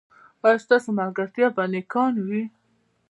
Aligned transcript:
ایا 0.45 0.61
ستاسو 0.65 0.89
ملګري 0.99 1.43
به 1.55 1.63
نیکان 1.73 2.13
وي؟ 2.27 2.43